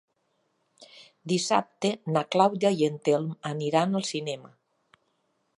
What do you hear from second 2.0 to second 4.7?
na Clàudia i en Telm aniran al cinema.